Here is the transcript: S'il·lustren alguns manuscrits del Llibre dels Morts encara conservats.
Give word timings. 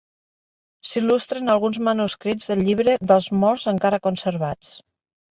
S'il·lustren 0.91 1.51
alguns 1.55 1.77
manuscrits 1.87 2.49
del 2.51 2.63
Llibre 2.69 2.95
dels 3.11 3.27
Morts 3.43 3.67
encara 3.73 4.01
conservats. 4.07 4.73